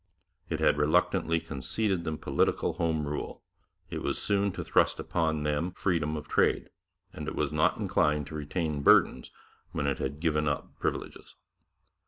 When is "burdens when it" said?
8.81-9.99